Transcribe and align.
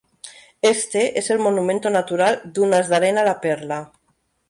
Este 0.63 1.19
es 1.19 1.29
el 1.29 1.37
monumento 1.37 1.91
natural 1.91 2.41
"Dunas 2.45 2.89
de 2.89 2.95
arena 2.95 3.23
la 3.23 3.39
Perla". 3.39 3.91